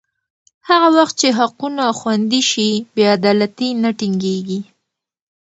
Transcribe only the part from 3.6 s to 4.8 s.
نه ټینګېږي.